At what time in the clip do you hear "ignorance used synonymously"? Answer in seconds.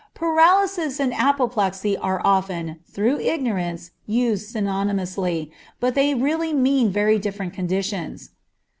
3.19-5.51